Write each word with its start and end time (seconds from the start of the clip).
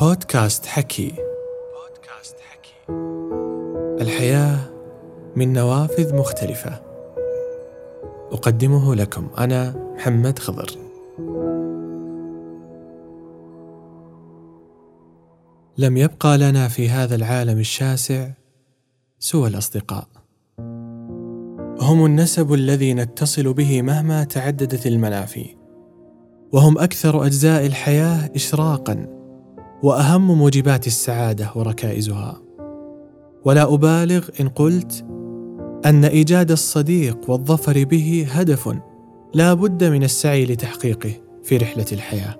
بودكاست 0.00 0.66
حكي. 0.66 1.08
بودكاست 1.08 2.36
حكي 2.40 2.92
الحياة 4.02 4.58
من 5.36 5.52
نوافذ 5.52 6.14
مختلفة. 6.14 6.82
أقدمه 8.32 8.94
لكم 8.94 9.28
أنا 9.38 9.92
محمد 9.94 10.38
خضر. 10.38 10.70
لم 15.78 15.96
يبقى 15.96 16.38
لنا 16.38 16.68
في 16.68 16.88
هذا 16.88 17.14
العالم 17.14 17.58
الشاسع 17.58 18.30
سوى 19.18 19.48
الأصدقاء. 19.48 20.08
هم 21.80 22.04
النسب 22.04 22.52
الذي 22.52 22.94
نتصل 22.94 23.52
به 23.52 23.82
مهما 23.82 24.24
تعددت 24.24 24.86
المنافي 24.86 25.56
وهم 26.52 26.78
أكثر 26.78 27.26
أجزاء 27.26 27.66
الحياة 27.66 28.30
اشراقا 28.34 29.23
وأهم 29.84 30.38
موجبات 30.38 30.86
السعادة 30.86 31.50
وركائزها. 31.54 32.42
ولا 33.44 33.74
أبالغ 33.74 34.28
إن 34.40 34.48
قلت 34.48 35.04
أن 35.86 36.04
إيجاد 36.04 36.50
الصديق 36.50 37.30
والظفر 37.30 37.84
به 37.84 38.26
هدف 38.30 38.76
لا 39.34 39.54
بد 39.54 39.84
من 39.84 40.04
السعي 40.04 40.44
لتحقيقه 40.44 41.10
في 41.42 41.56
رحلة 41.56 41.84
الحياة. 41.92 42.36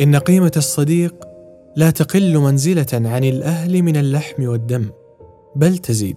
إن 0.00 0.16
قيمة 0.16 0.52
الصديق 0.56 1.14
لا 1.76 1.90
تقل 1.90 2.38
منزلة 2.38 2.86
عن 2.92 3.24
الأهل 3.24 3.82
من 3.82 3.96
اللحم 3.96 4.48
والدم 4.48 4.84
بل 5.56 5.78
تزيد. 5.78 6.16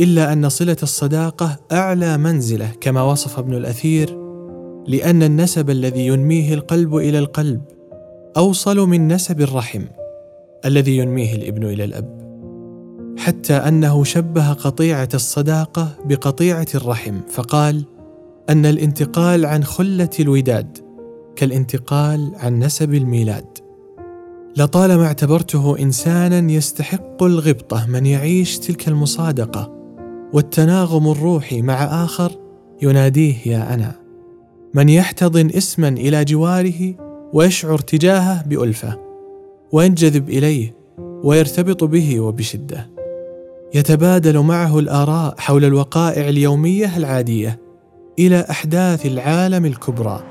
إلا 0.00 0.32
أن 0.32 0.48
صلة 0.48 0.76
الصداقة 0.82 1.56
أعلى 1.72 2.18
منزلة 2.18 2.70
كما 2.80 3.02
وصف 3.02 3.38
ابن 3.38 3.54
الأثير 3.54 4.18
لأن 4.88 5.22
النسب 5.22 5.70
الذي 5.70 6.06
ينميه 6.06 6.54
القلب 6.54 6.96
إلى 6.96 7.18
القلب 7.18 7.62
أوصل 8.36 8.88
من 8.88 9.08
نسب 9.08 9.40
الرحم 9.40 9.82
الذي 10.64 10.96
ينميه 10.96 11.34
الإبن 11.34 11.64
إلى 11.64 11.84
الأب 11.84 12.24
حتى 13.18 13.54
أنه 13.54 14.04
شبه 14.04 14.52
قطيعة 14.52 15.08
الصداقة 15.14 15.88
بقطيعة 16.04 16.66
الرحم 16.74 17.20
فقال 17.30 17.84
أن 18.50 18.66
الانتقال 18.66 19.46
عن 19.46 19.64
خلة 19.64 20.10
الوداد 20.20 20.78
كالانتقال 21.36 22.32
عن 22.36 22.58
نسب 22.58 22.94
الميلاد. 22.94 23.58
لطالما 24.56 25.06
اعتبرته 25.06 25.78
إنسانا 25.78 26.52
يستحق 26.52 27.22
الغبطة 27.22 27.86
من 27.86 28.06
يعيش 28.06 28.58
تلك 28.58 28.88
المصادقة 28.88 29.72
والتناغم 30.32 31.10
الروحي 31.10 31.62
مع 31.62 32.04
آخر 32.04 32.32
يناديه 32.82 33.36
يا 33.46 33.74
أنا! 33.74 33.92
من 34.74 34.88
يحتضن 34.88 35.50
اسما 35.50 35.88
إلى 35.88 36.24
جواره 36.24 37.03
ويشعر 37.34 37.78
تجاهه 37.78 38.44
بألفه 38.46 38.98
وينجذب 39.72 40.28
إليه 40.28 40.74
ويرتبط 40.98 41.84
به 41.84 42.20
وبشدة. 42.20 42.90
يتبادل 43.74 44.38
معه 44.38 44.78
الآراء 44.78 45.34
حول 45.38 45.64
الوقائع 45.64 46.28
اليومية 46.28 46.96
العادية 46.96 47.60
إلى 48.18 48.46
أحداث 48.50 49.06
العالم 49.06 49.64
الكبرى 49.64 50.22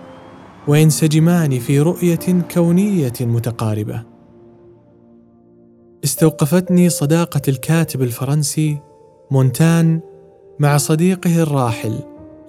وينسجمان 0.68 1.60
في 1.60 1.80
رؤية 1.80 2.46
كونية 2.54 3.14
متقاربة. 3.22 4.04
استوقفتني 6.04 6.90
صداقة 6.90 7.42
الكاتب 7.48 8.02
الفرنسي 8.02 8.78
مونتان 9.32 10.00
مع 10.60 10.78
صديقه 10.78 11.44
الراحل 11.44 12.00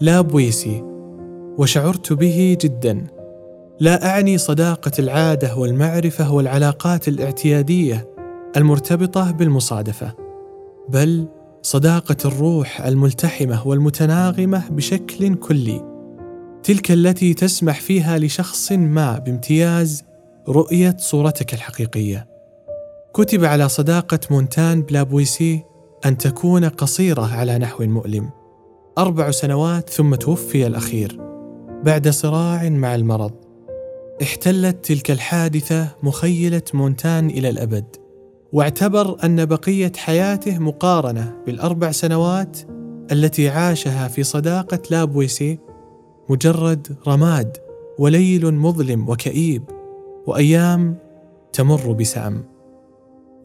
لا 0.01 0.21
بويسي 0.21 0.83
وشعرت 1.59 2.13
به 2.13 2.59
جدا. 2.61 3.14
لا 3.81 4.07
أعني 4.07 4.39
صداقة 4.39 4.93
العادة 4.99 5.57
والمعرفة 5.57 6.33
والعلاقات 6.33 7.09
الاعتيادية 7.09 8.09
المرتبطة 8.57 9.31
بالمصادفة 9.31 10.13
بل 10.89 11.29
صداقة 11.63 12.17
الروح 12.25 12.81
الملتحمة 12.81 13.69
والمتناغمة 13.69 14.69
بشكل 14.71 15.35
كلي 15.35 15.95
تلك 16.63 16.91
التي 16.91 17.35
تسمح 17.35 17.81
فيها 17.81 18.19
لشخص 18.19 18.73
ما 18.73 19.19
بامتياز 19.19 20.05
رؤية 20.49 20.97
صورتك 20.99 21.55
الحقيقية. 21.55 22.27
كتب 23.15 23.45
على 23.45 23.69
صداقة 23.69 24.21
مونتان 24.31 24.83
بلابويسي 24.83 25.63
أن 26.07 26.19
تكون 26.19 26.65
قصيرة 26.65 27.35
على 27.35 27.59
نحو 27.59 27.85
مؤلم. 27.85 28.31
أربع 28.99 29.31
سنوات 29.31 29.91
ثم 29.91 30.15
توفي 30.15 30.67
الأخير 30.67 31.21
بعد 31.85 32.09
صراع 32.09 32.69
مع 32.69 32.95
المرض. 32.95 33.44
احتلت 34.23 34.85
تلك 34.85 35.11
الحادثة 35.11 35.89
مخيلة 36.03 36.63
مونتان 36.75 37.31
إلى 37.31 37.49
الأبد 37.51 37.85
واعتبر 38.53 39.25
أن 39.25 39.45
بقية 39.45 39.93
حياته 39.97 40.59
مقارنة 40.59 41.37
بالأربع 41.47 41.91
سنوات 41.91 42.59
التي 43.13 43.49
عاشها 43.49 44.09
في 44.09 44.23
صداقة 44.23 44.79
لابويسي 44.91 45.59
مجرد 46.29 46.97
رماد 47.09 47.57
وليل 47.99 48.55
مظلم 48.55 49.09
وكئيب 49.09 49.63
وأيام 50.27 50.97
تمر 51.53 51.93
بسام 51.93 52.45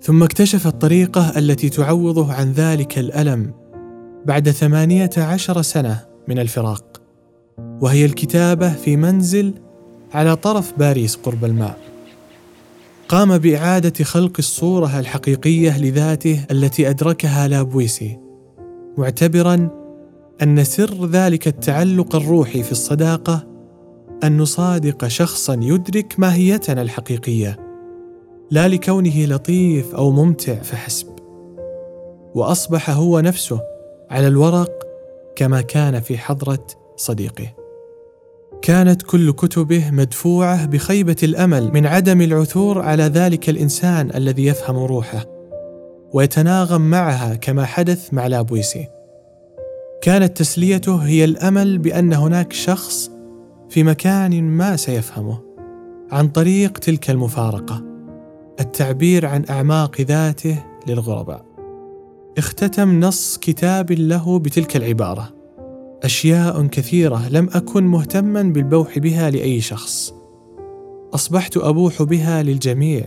ثم 0.01 0.23
اكتشف 0.23 0.67
الطريقة 0.67 1.39
التي 1.39 1.69
تعوضه 1.69 2.33
عن 2.33 2.51
ذلك 2.51 2.99
الألم 2.99 3.53
بعد 4.25 4.49
ثمانية 4.49 5.09
عشر 5.17 5.61
سنة 5.61 6.05
من 6.27 6.39
الفراق 6.39 7.01
وهي 7.81 8.05
الكتابة 8.05 8.73
في 8.73 8.97
منزل 8.97 9.53
على 10.13 10.35
طرف 10.35 10.73
باريس 10.77 11.15
قرب 11.15 11.45
الماء. 11.45 11.77
قام 13.09 13.37
بإعادة 13.37 14.03
خلق 14.03 14.33
الصورة 14.39 14.99
الحقيقية 14.99 15.79
لذاته 15.79 16.45
التي 16.51 16.89
أدركها 16.89 17.47
لابويسي 17.47 18.19
معتبرا 18.97 19.69
أن 20.41 20.63
سر 20.63 21.05
ذلك 21.05 21.47
التعلق 21.47 22.15
الروحي 22.15 22.63
في 22.63 22.71
الصداقة 22.71 23.47
أن 24.23 24.37
نصادق 24.37 25.07
شخصا 25.07 25.59
يدرك 25.61 26.15
ماهيتنا 26.17 26.81
الحقيقية 26.81 27.59
لا 28.51 28.67
لكونه 28.67 29.25
لطيف 29.25 29.95
أو 29.95 30.11
ممتع 30.11 30.55
فحسب. 30.55 31.07
وأصبح 32.35 32.89
هو 32.89 33.19
نفسه 33.19 33.61
على 34.09 34.27
الورق 34.27 34.71
كما 35.35 35.61
كان 35.61 35.99
في 35.99 36.17
حضرة 36.17 36.67
صديقه. 36.97 37.58
كانت 38.61 39.01
كل 39.01 39.31
كتبه 39.31 39.91
مدفوعة 39.91 40.65
بخيبة 40.65 41.15
الأمل 41.23 41.71
من 41.73 41.85
عدم 41.85 42.21
العثور 42.21 42.81
على 42.81 43.03
ذلك 43.03 43.49
الإنسان 43.49 44.11
الذي 44.15 44.45
يفهم 44.45 44.77
روحه 44.77 45.25
ويتناغم 46.13 46.81
معها 46.81 47.35
كما 47.35 47.65
حدث 47.65 48.13
مع 48.13 48.27
لابويسي. 48.27 48.87
كانت 50.01 50.37
تسليته 50.37 50.95
هي 50.95 51.25
الأمل 51.25 51.77
بأن 51.77 52.13
هناك 52.13 52.53
شخص 52.53 53.11
في 53.69 53.83
مكان 53.83 54.43
ما 54.43 54.75
سيفهمه 54.75 55.39
عن 56.11 56.27
طريق 56.27 56.77
تلك 56.77 57.09
المفارقة 57.09 57.83
التعبير 58.59 59.25
عن 59.25 59.45
أعماق 59.49 60.01
ذاته 60.01 60.63
للغرباء. 60.87 61.45
اختتم 62.37 62.99
نص 62.99 63.37
كتاب 63.37 63.91
له 63.91 64.39
بتلك 64.39 64.75
العبارة. 64.75 65.38
أشياء 66.03 66.65
كثيرة 66.65 67.29
لم 67.29 67.49
أكن 67.53 67.83
مهتما 67.83 68.41
بالبوح 68.41 68.99
بها 68.99 69.29
لأي 69.29 69.61
شخص. 69.61 70.13
أصبحت 71.13 71.57
أبوح 71.57 72.03
بها 72.03 72.43
للجميع. 72.43 73.05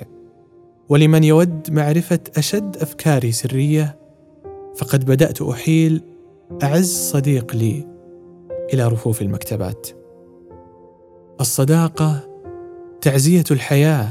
ولمن 0.88 1.24
يود 1.24 1.70
معرفة 1.70 2.20
أشد 2.36 2.76
أفكاري 2.76 3.32
سرية 3.32 3.98
فقد 4.76 5.04
بدأت 5.04 5.42
أحيل 5.42 6.02
أعز 6.62 7.10
صديق 7.12 7.56
لي 7.56 7.86
إلى 8.74 8.88
رفوف 8.88 9.22
المكتبات. 9.22 9.88
الصداقة 11.40 12.20
تعزية 13.00 13.44
الحياة. 13.50 14.08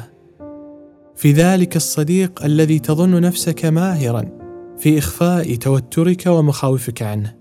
في 1.15 1.31
ذلك 1.31 1.75
الصديق 1.75 2.43
الذي 2.45 2.79
تظن 2.79 3.21
نفسك 3.21 3.65
ماهرا 3.65 4.29
في 4.77 4.97
إخفاء 4.97 5.55
توترك 5.55 6.27
ومخاوفك 6.27 7.01
عنه. 7.01 7.40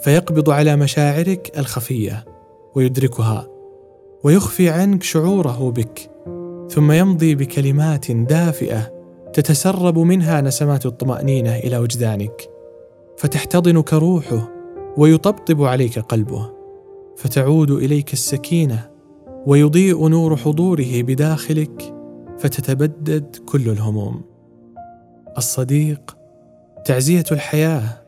فيقبض 0.00 0.50
على 0.50 0.76
مشاعرك 0.76 1.58
الخفية 1.58 2.24
ويدركها 2.74 3.48
ويخفي 4.24 4.70
عنك 4.70 5.02
شعوره 5.02 5.70
بك 5.70 6.10
ثم 6.70 6.92
يمضي 6.92 7.34
بكلمات 7.34 8.10
دافئة 8.10 8.98
تتسرب 9.32 9.98
منها 9.98 10.40
نسمات 10.40 10.86
الطمأنينة 10.86 11.56
إلى 11.56 11.78
وجدانك. 11.78 12.50
فتحتضنك 13.16 13.92
روحه 13.94 14.48
ويطبطب 14.96 15.62
عليك 15.62 15.98
قلبه. 15.98 16.50
فتعود 17.16 17.70
إليك 17.70 18.12
السكينة 18.12 18.90
ويضيء 19.46 20.08
نور 20.08 20.36
حضوره 20.36 21.02
بداخلك 21.02 21.94
فتتبدد 22.38 23.36
كل 23.46 23.68
الهموم. 23.68 24.22
الصديق 25.38 26.16
تعزية 26.84 27.24
الحياة. 27.32 28.07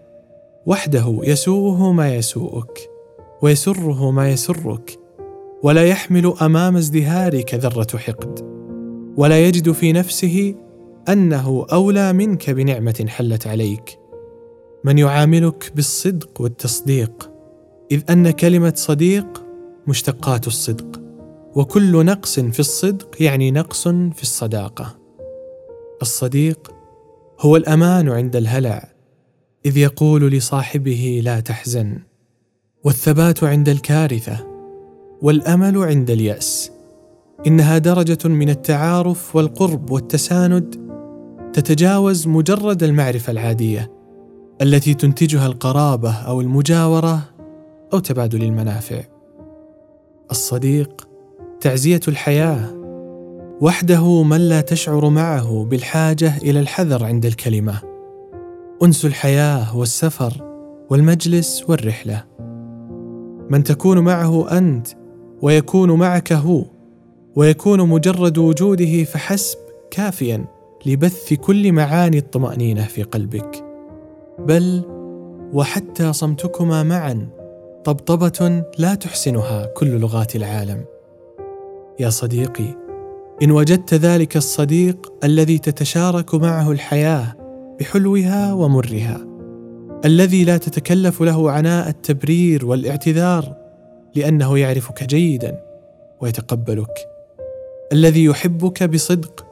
وحده 0.66 1.18
يسوءه 1.22 1.92
ما 1.92 2.14
يسوءك 2.14 2.90
ويسره 3.42 4.10
ما 4.10 4.30
يسرك 4.30 4.98
ولا 5.62 5.86
يحمل 5.86 6.34
أمام 6.42 6.76
ازدهارك 6.76 7.54
ذرة 7.54 7.98
حقد 7.98 8.40
ولا 9.16 9.46
يجد 9.46 9.72
في 9.72 9.92
نفسه 9.92 10.54
أنه 11.08 11.66
أولى 11.72 12.12
منك 12.12 12.50
بنعمة 12.50 13.04
حلت 13.08 13.46
عليك. 13.46 13.98
من 14.84 14.98
يعاملك 14.98 15.72
بالصدق 15.74 16.40
والتصديق 16.40 17.30
إذ 17.90 18.02
أن 18.10 18.30
كلمة 18.30 18.72
صديق 18.76 19.44
مشتقات 19.86 20.46
الصدق 20.46 21.00
وكل 21.54 22.04
نقص 22.04 22.40
في 22.40 22.60
الصدق 22.60 23.22
يعني 23.22 23.50
نقص 23.50 23.88
في 23.88 24.22
الصداقة. 24.22 24.98
الصديق 26.02 26.72
هو 27.40 27.56
الأمان 27.56 28.08
عند 28.08 28.36
الهلع 28.36 28.99
إذ 29.66 29.76
يقول 29.76 30.30
لصاحبه 30.30 31.20
لا 31.24 31.40
تحزن 31.40 31.98
والثبات 32.84 33.44
عند 33.44 33.68
الكارثة 33.68 34.46
والأمل 35.22 35.78
عند 35.78 36.10
اليأس 36.10 36.70
إنها 37.46 37.78
درجة 37.78 38.28
من 38.28 38.50
التعارف 38.50 39.36
والقرب 39.36 39.90
والتساند 39.90 40.90
تتجاوز 41.52 42.28
مجرد 42.28 42.82
المعرفة 42.82 43.30
العادية 43.30 43.90
التي 44.62 44.94
تنتجها 44.94 45.46
القرابة 45.46 46.12
أو 46.12 46.40
المجاورة 46.40 47.20
أو 47.92 47.98
تبادل 47.98 48.42
المنافع. 48.42 49.02
الصديق 50.30 51.08
تعزية 51.60 52.00
الحياة 52.08 52.70
وحده 53.60 54.22
من 54.22 54.48
لا 54.48 54.60
تشعر 54.60 55.08
معه 55.08 55.66
بالحاجة 55.70 56.36
إلى 56.36 56.60
الحذر 56.60 57.04
عند 57.04 57.26
الكلمة. 57.26 57.89
أنس 58.82 59.04
الحياة 59.04 59.76
والسفر 59.76 60.32
والمجلس 60.90 61.64
والرحلة. 61.68 62.24
من 63.50 63.64
تكون 63.64 63.98
معه 63.98 64.58
أنت 64.58 64.88
ويكون 65.42 65.92
معك 65.92 66.32
هو 66.32 66.64
ويكون 67.36 67.88
مجرد 67.88 68.38
وجوده 68.38 69.04
فحسب 69.04 69.58
كافيا 69.90 70.44
لبث 70.86 71.34
كل 71.34 71.72
معاني 71.72 72.18
الطمأنينة 72.18 72.84
في 72.84 73.02
قلبك. 73.02 73.64
بل 74.38 74.82
وحتى 75.52 76.12
صمتكما 76.12 76.82
معا 76.82 77.28
طبطبة 77.84 78.64
لا 78.78 78.94
تحسنها 78.94 79.66
كل 79.66 80.00
لغات 80.00 80.36
العالم. 80.36 80.84
يا 82.00 82.10
صديقي 82.10 82.76
إن 83.42 83.50
وجدت 83.50 83.94
ذلك 83.94 84.36
الصديق 84.36 85.12
الذي 85.24 85.58
تتشارك 85.58 86.34
معه 86.34 86.70
الحياة 86.72 87.39
بحلوها 87.80 88.52
ومرها. 88.52 89.26
الذي 90.04 90.44
لا 90.44 90.56
تتكلف 90.56 91.22
له 91.22 91.50
عناء 91.50 91.88
التبرير 91.88 92.66
والاعتذار 92.66 93.56
لأنه 94.14 94.58
يعرفك 94.58 95.04
جيدا 95.04 95.60
ويتقبلك. 96.20 97.08
الذي 97.92 98.24
يحبك 98.24 98.82
بصدق 98.82 99.46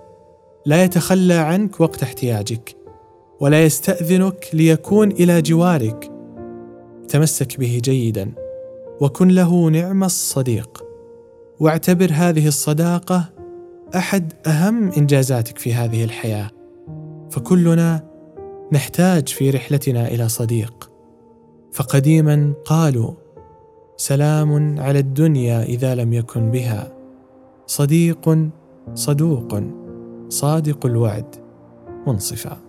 لا 0.67 0.85
يتخلى 0.85 1.35
عنك 1.35 1.81
وقت 1.81 2.03
احتياجك 2.03 2.77
ولا 3.41 3.65
يستأذنك 3.65 4.47
ليكون 4.53 5.11
إلى 5.11 5.43
جوارك. 5.43 6.11
تمسك 7.09 7.61
به 7.61 7.81
جيدا 7.85 8.33
وكن 9.01 9.29
له 9.29 9.71
نعم 9.71 10.05
الصديق. 10.05 10.85
واعتبر 11.61 12.11
هذه 12.13 12.47
الصداقة 12.49 13.25
أحد 13.97 14.33
أهم 14.47 14.93
إنجازاتك 14.93 15.59
في 15.59 15.75
هذه 15.75 16.05
الحياة. 16.05 16.51
فكلنا 17.31 18.08
نحتاج 18.73 19.29
في 19.29 19.51
رحلتنا 19.51 20.09
إلى 20.09 20.29
صديق. 20.29 20.91
فقديما 21.73 22.53
قالوا 22.65 23.13
سلام 23.97 24.81
على 24.81 24.99
الدنيا 24.99 25.63
إذا 25.63 25.95
لم 25.95 26.13
يكن 26.13 26.51
بها. 26.51 26.93
صديق 27.67 28.49
صدوق 28.95 29.63
صادق 30.29 30.87
الوعد. 30.87 31.37
منصفا. 32.07 32.68